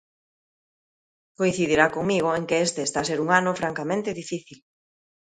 [1.39, 4.57] Coincidirá comigo en que este está a ser un ano francamente difícil.